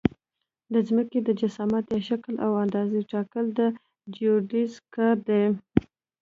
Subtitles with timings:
[0.73, 3.61] د ځمکې د جسامت یا شکل او اندازې ټاکل د
[4.15, 5.43] جیودیزي کار دی